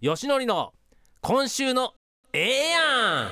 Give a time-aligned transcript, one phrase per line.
[0.00, 0.72] よしのりの
[1.22, 1.94] 今週の
[2.32, 3.28] ええやん。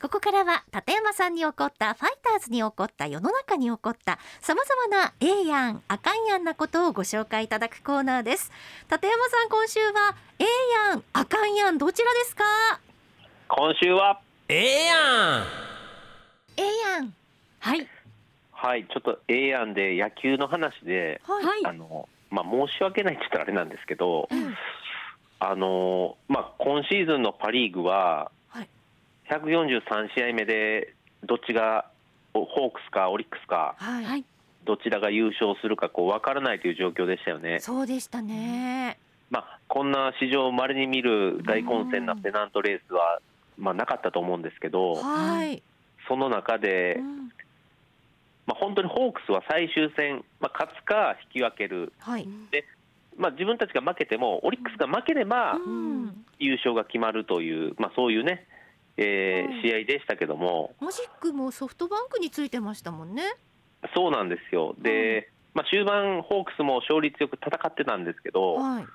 [0.00, 8.50] ここからは立山さんに起こったファイターズに起こった世の中に起こったさまざまなええやんあかんやんなことをご紹介いただくコーナーです。
[8.90, 10.46] 立山さん今週はええ
[10.88, 12.44] やんあかんやんどちらですか？
[13.48, 14.18] 今週は？
[14.48, 14.94] ええや
[15.40, 15.44] ん。
[16.56, 16.64] ええ
[16.94, 17.14] やん。
[17.58, 17.86] はい。
[18.50, 21.66] はいちょっとええやんで野球の話で、はい。
[21.66, 24.54] あのまあ申し訳ないって言ったらあれなんですけど、うん
[25.46, 28.68] あのまあ今シーズンのパ・リーグははい。
[29.30, 31.86] 143試合目でどっちが
[32.32, 33.76] おホークスかオリックスか
[34.64, 37.60] どちらが優勝するかこう分からないという状況でしたよね。
[37.60, 38.98] そうでしたね。
[39.30, 43.20] まあこんな史上稀に見る大混戦なペナントレースは
[43.58, 45.62] まあなかったと思うんですけど、はい、
[46.08, 47.28] その中でう、ん。
[48.46, 51.92] まあ本当にホークスは最終戦、まあ勝つか引き分ける。
[51.98, 52.26] はい
[53.16, 56.24] まあ、自分たちが負けてもオリックスが負ければうん。
[56.38, 58.46] 優勝が決まるという、まあ、そういうね、
[58.96, 60.74] えーうん試合でしたけども。
[60.80, 63.22] マジックもソフトバンクについてましたもんね。
[63.94, 64.74] そうなんですよ。
[64.78, 68.86] で、まあ、終盤ホークスも勝率よく戦ってたんですけどはい。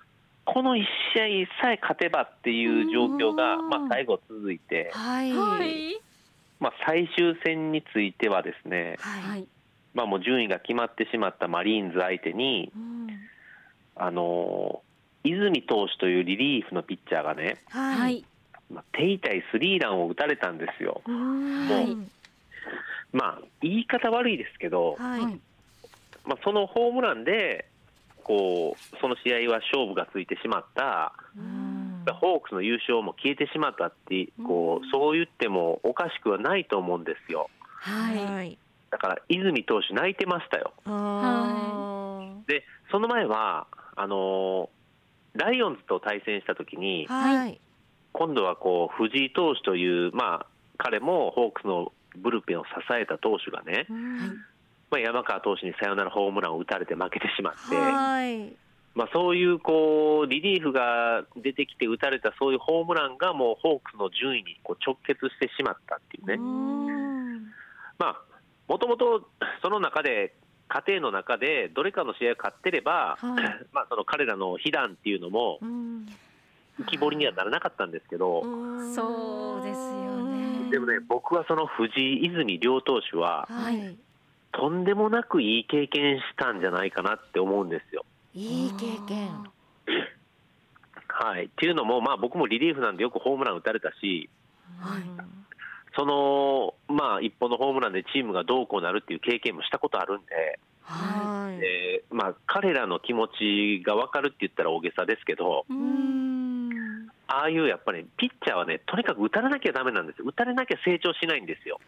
[0.45, 0.83] この1
[1.13, 6.01] 試合さえ勝てばっていう状況が、うんまあ、最後続いて、はい。
[6.59, 9.47] まあ、最終戦についてはですね、はい、
[9.93, 13.07] まあ、もう順位が決まってしまったマリーンズ相手に、うん
[13.99, 14.89] あのー
[15.23, 18.23] 泉投手というリリーフのピッチャーがね、はい。
[18.71, 21.01] まあ、手痛いスリーランを打たれたんですよ。
[21.05, 21.95] はい。
[23.11, 25.21] まあ言い方悪いですけど、はい。
[26.25, 27.67] まあ、そのホームランで
[28.23, 32.05] こうその試合は勝負がついてしまった、うん。
[32.13, 37.49] ホークスの優勝も消えてしまったってこうそう言ってもおかしくはないと思うんですよ。
[37.59, 38.57] はい。
[38.91, 40.73] だから泉投手泣いてましたよ。
[40.85, 43.67] あでその前は
[44.01, 44.79] あのー
[45.33, 47.61] ライオンズと対戦した時にーはい。
[48.11, 50.45] 今度はこう藤井投手という、まあ、
[50.77, 53.85] 彼もホークスのブルペンを支えた投手がね、
[54.89, 58.53] まあ、山川投手にサヨナラホームランを打たれて負けてしまって、はい。
[58.95, 67.43] まあ、そういうこうリリーフが出てきて打たれたそういうホームランがもうホークスの順位にこう直結してしまったっていうね、うん。
[67.99, 68.21] まあ
[68.67, 69.29] もともと
[69.61, 70.33] その中で
[70.69, 73.65] 家庭の中でどれかの試合を勝ってれば、はい。
[73.73, 76.05] まあその彼らの被弾っていうのもうん。
[76.79, 78.41] 浮き彫りにはならなかったんですけど、
[78.95, 80.71] そうですよね。
[80.71, 83.97] でもね僕はその藤井泉両投手ははい。
[84.51, 88.05] とんでもなくいい経験したんじゃないかなって思うんですよ。
[88.33, 89.29] いい経験。
[91.07, 94.29] はい、っていうのも、まあ、僕もリリーフなんでよくホームラン打たれたし、
[94.79, 95.01] はい
[95.95, 101.63] その、まあ、一本のホームランでチームがどうこうなるっていう経験もしたことあるんで、はい。
[101.63, 107.07] えーまあ、彼らの気持ちが分かるって言ったら大げさですけど、うん。
[107.27, 111.79] ああいうやっぱりピッチャーはね、とにかく打たれなきゃだめなんですよ、打たれなきゃ成長しないんですよ。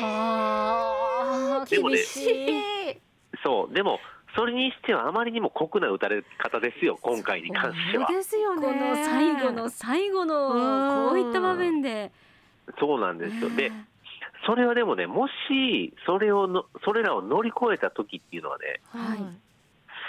[0.00, 3.00] はあでもね厳しい。
[3.42, 3.74] そう。
[3.74, 3.98] でも
[4.36, 8.06] それにしてはあまりにも酷な打たれ方ですよ、今回に関しては。
[8.06, 8.16] そう。
[8.16, 8.66] ですよね。
[8.66, 12.12] この最後の最後のこういった場面で
[12.78, 13.50] そうなんですよ。
[13.50, 13.72] で、
[14.46, 19.18] それはでもね、もしそれをのそれらを乗り越えた時っていうのはね、はい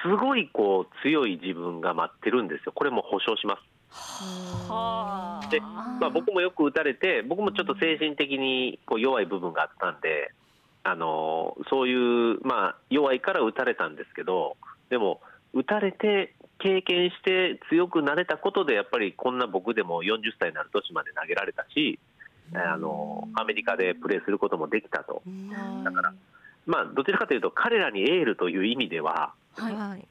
[0.06, 4.70] すごいこう強い自分が待ってるんですよ、これも保証します。
[4.70, 10.32] はでまあ、僕もよく打たれて、僕もちょっと精神的にこう弱い部分があったんで、
[10.84, 14.58] あのそういう、まあ、弱いから打たれたんですけど、
[14.90, 15.22] でも、
[15.54, 22.00] 打たれて、経験して強くなれたことで、やっぱりこんな僕でも40歳になる年まで投げられたし、
[22.54, 25.22] あのアメリカでプレーすることもできたと、
[25.84, 26.14] だから、
[26.66, 29.74] まあ、どちらかというと、彼らにエールという意味では、はい。
[29.74, 30.08] はい。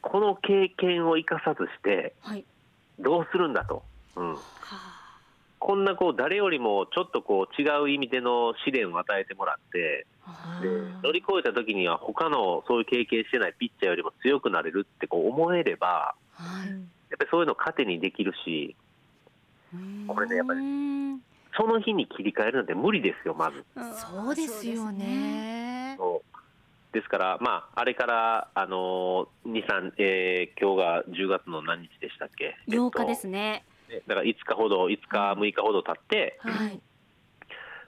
[0.00, 2.44] この経験を生かさずして、はい。
[2.98, 3.82] どうするんだと。
[4.16, 4.36] うん。
[5.58, 10.06] こんなこう誰よりもちょっとこう違う意味での試練を与えてもらって、
[10.62, 10.68] で
[11.02, 16.68] 乗り越えた時には他のそういう経験してないピッチャーよりも強くなれるってこう思えれば、はい。
[16.68, 16.78] やっ
[17.18, 18.76] ぱりそういうの糧にできるし、
[20.06, 21.20] これねやっぱりうん
[21.56, 23.64] その日に切り替えるなんて無理ですよ、まず。
[23.94, 25.96] そうですよね。
[25.98, 26.36] そう
[26.92, 33.64] ですから、まあ、あれから、あのー、2、3、えー今日が10月の何日でしたっけ、8日ですね。
[33.88, 36.80] ねだから5日ほど、5日、6日ほど経って、はい。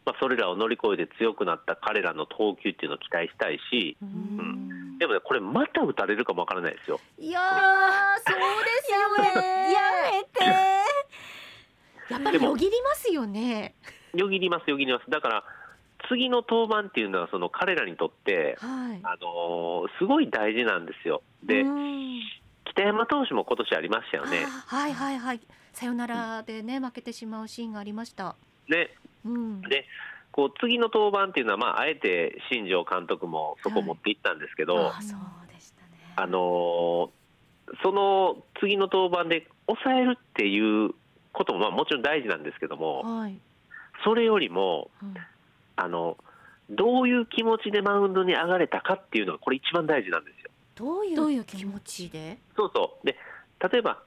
[0.05, 4.99] まあ、それらを乗り越えて強くなった彼らの投球っていうのを期待したいし、うん。
[4.99, 7.00] でもね、これ、また打たれるかもわからないですよ。
[7.19, 9.57] いやーそうですよね
[12.10, 13.75] やっぱりよぎりますよね
[14.14, 15.10] よぎります、よぎります。
[15.10, 15.44] だから
[16.08, 21.22] 次の登板っていうのはその彼らにとって、はいあのーすごい大事なんですよ。
[21.44, 22.20] で、うん
[22.64, 24.44] 北山投手も今年ありましたよね。
[24.46, 25.40] あはいはいはい。
[25.72, 28.37] さよならでね負けてしまうシーンがありました。
[28.69, 28.90] ね
[29.25, 29.61] うん。
[29.62, 29.87] で
[30.31, 35.20] こう次の登板っていうのは、まあ、あえて新庄監督もそこ持っていったんですけど、はいあそう
[35.52, 37.11] でしたねあのー
[37.82, 40.94] その次の登板で抑えるっていう
[41.38, 43.38] ことも、まあ、もちろん大事なんですけども、はい。
[44.05, 45.14] それよりもうん
[45.76, 46.17] あの、
[46.69, 50.50] どういう気持ちでマウンドに上がれたかっていうのが、これ、一番大事なんですよ。
[50.75, 52.38] どういどう気持ちで？
[52.56, 53.17] そうそうで
[53.73, 54.02] 例えば、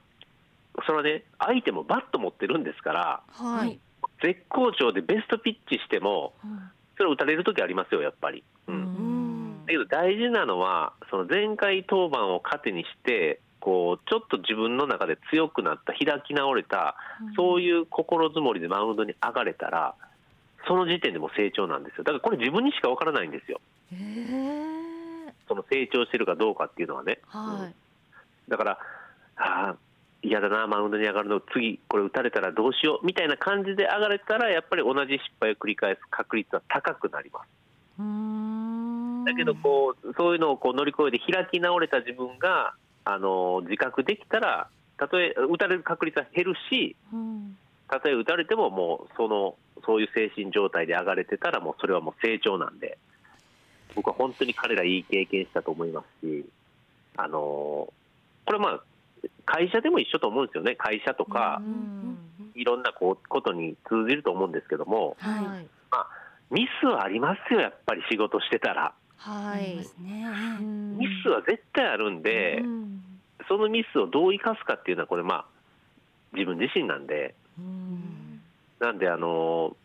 [0.86, 3.78] それはね、相手もバット持ってるんですから、はい。
[4.22, 8.44] 絶好調でベストピッチしても、うんそれ打たれるときありますよ、やっぱり。
[8.68, 16.96] うんうんだけど大事なのは、その前回登板を糧にして、こうちょっと自分の中で強くなった、開き直れた、
[17.36, 19.94] そういう心づもりでマウンドに上がれたら、
[20.66, 22.04] その時点でもう成長なんですよ。
[22.04, 23.60] だからこれ、自分にしか分からないんですよ、
[23.92, 23.96] へ
[25.28, 25.32] え。
[25.46, 27.20] その成長してるかどうかっていうのはね。
[27.28, 28.50] はい。
[28.50, 28.78] だから、
[29.36, 29.76] ああ、
[30.22, 37.48] 嫌だな、マウンドに上がるの、次、これ打たれたらどうしようみたいな感じで上がれたら、やっぱり同じ失敗を繰り返す確率は高くなります。
[39.24, 47.56] だけどこう、そういうのをこう乗り越えて開き直れた自分があの自覚できたら、たとえ打たれる確率は減るし、うん。
[47.88, 52.98] たとえ打たれても、もうそのそういう精神状態で上がれてたら、もうそれはもう成長なんで、
[53.94, 56.44] 僕は本当に彼らいい経験したと思いますし、
[57.16, 57.92] あの
[58.46, 58.82] これ、まあ、
[59.44, 62.18] 会社でも一緒と思うんですよね、会社とかう、ん。
[62.54, 65.46] いろんなこうことに通じると思うんですけども、はい。
[65.46, 65.66] はい。
[66.50, 68.94] ミスはありますよ、やっぱり仕事してたら。
[69.24, 69.76] はい。
[69.76, 73.02] ミスは絶対あるんで、うん。
[73.48, 75.44] そのミスをどう生かすかっていうのは、これ、まあ、
[76.32, 78.40] 自分自身なんで、うん。
[78.80, 79.76] なんで、あの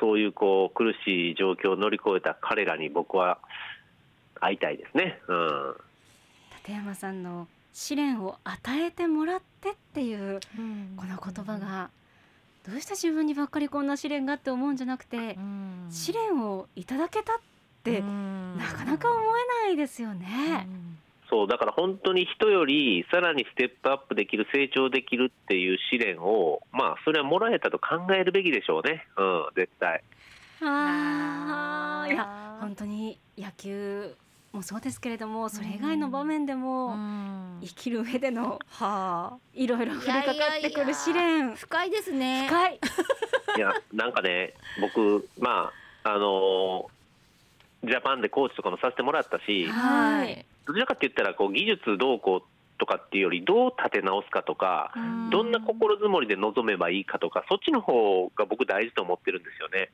[0.00, 3.38] そういうこう苦しい状況を乗り越えた彼らに僕は
[4.40, 5.20] 会いたいですね。
[5.28, 5.74] うん、
[6.58, 10.94] 立山さんの試練を与えてもらってっていううん。
[10.96, 11.90] この言葉が
[12.68, 15.86] どうして自分にばっかりこんな試練がって思うんじゃなくてうん。
[15.90, 17.38] 試練をいただけたっ
[17.84, 20.66] てうんなかなか思えないですよね。
[21.30, 30.02] そうだから本当に人よりさらにステップアップできる、成長できるっていう試練を、まあ、それはもらえたと考えるべきでしょうね、うん、絶対。
[30.62, 34.14] あーいや本当に野球
[34.52, 42.46] もそうですけれどもそれ以外の場面でもうん生きる上でのはあいろいろ降りかかってくる試練深いですね。
[42.48, 42.80] 深い。
[43.56, 45.72] いや、なんかね、僕、ま
[46.04, 46.90] あ、あの
[47.84, 50.44] ジャパンでコーチとかもさせてもらったし、はい。
[50.66, 59.90] どちらかって言ったらこう技術どうこうとかっていうよりどう立て直すかとか、うんどんな心づもりで臨めばいいかとかそっちの方が僕大事と思ってるんですよね。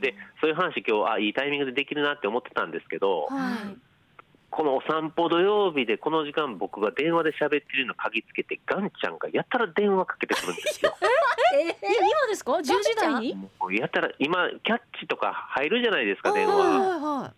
[0.00, 3.91] でそういう話今日あいいタイミングでできるなって思ってたんですけど、はい。
[4.52, 10.94] このお散歩土曜日でこの時間僕が電話で喋ってるの嗅ぎつけてガンちゃんがやたら電話かけてくるんですよ。
[11.56, 13.34] え今ですか？10時台に？
[13.34, 16.80] もうやたら今キャッチとか入るじゃないですか電はい話。
[16.80, 17.32] はいは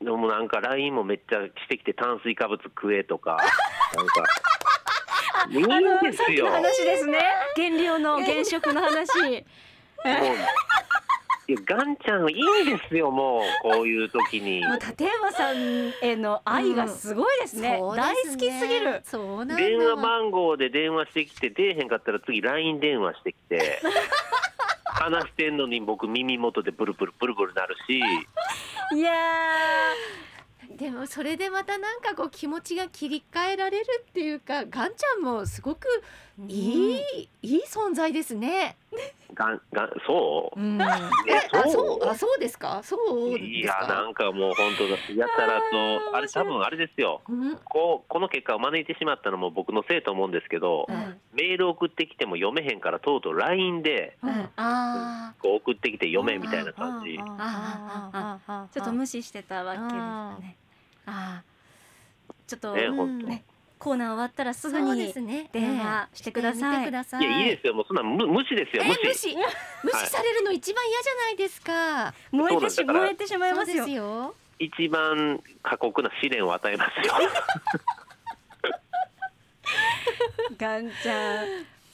[0.00, 0.04] い。
[0.04, 3.38] でもなんか LINE もめっちゃしてきて炭水化物食えとか
[3.96, 4.24] なんか
[5.48, 6.22] いいんですよ。
[6.24, 7.18] さっきの話ですね。
[7.56, 9.08] 減量の減食の話。
[10.04, 10.36] もう
[11.48, 17.78] いやガンちゃんいいんですよもうこういう時に もう立山さんへの愛がすごいですね。
[17.80, 19.00] そう大ですね好きすぎる。
[19.04, 19.56] そうなんだ。
[19.56, 23.80] 電話番号で電話してきて出えへんかったら次 LINE 電話してきて
[24.84, 28.00] 話してんのに僕耳元でブルブルブルブルなるし
[28.94, 29.12] いや
[30.76, 38.76] でもそれでまたなんかこう気持ちが切り替えられるっていうか、ガンちゃんもすごくーいい、いい存在ですね。
[39.34, 40.60] ガンガンそう？
[40.60, 40.80] うん。
[40.80, 42.80] えあ、そう、あ、そうですか？
[42.82, 43.44] そうですか？
[43.46, 44.96] いやなんかもう本当だ。
[45.14, 47.22] やたらとあれ多分あれですよ。
[47.28, 47.56] うん。
[47.64, 51.20] こうこの結果を招いてしまったのも僕のせいと思うんですけど、うん。
[51.32, 54.50] メール送ってきても読めへんからとうとう LINE でうん。
[54.56, 57.16] あこう送ってきて読めみたいな感じ。
[57.16, 60.56] ちょっと無視してたわけですかね。
[61.06, 62.96] ああ、ちょっとねうん。
[62.96, 63.26] 本当。
[63.28, 63.44] ね
[63.82, 65.50] コーナー終わったらすぐにすね。
[65.52, 67.26] 電話してくださいしてみてください。
[67.26, 69.36] いやいいですよもうそんな無無視ですよえ無視,、無視
[69.82, 72.14] 無視されるの一番嫌じゃないですか。
[72.30, 73.90] 燃えてし燃えてしまいそうでますよす。
[73.90, 74.34] よ。
[74.60, 77.14] 一番過酷な試練を与えますよ
[80.56, 81.46] ガンちゃん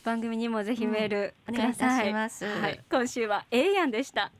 [0.05, 1.89] 番組にもぜひメールおください。
[1.89, 2.45] 願いいたします。
[2.45, 4.31] はい、今週は A やんでした。